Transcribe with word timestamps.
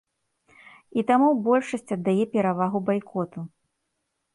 І 1.01 1.03
таму 1.11 1.29
большасць 1.49 1.93
аддае 1.99 2.19
перавагу 2.35 2.79
байкоту. 2.93 3.39